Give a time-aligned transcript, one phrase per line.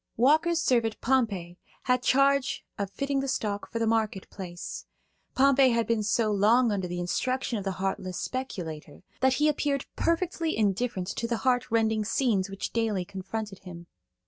[0.17, 4.87] Walker's servant Pompey had charge of fitting the stock for the market place.
[5.35, 9.85] Pompey had been so long under the instructions of the heartless speculator that he appeared
[9.95, 13.85] perfectly indifferent to the heart rending scenes which daily confronted him.